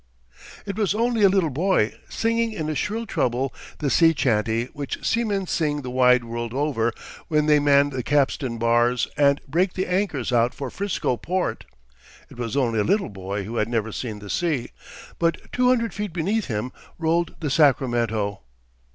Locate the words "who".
13.43-13.57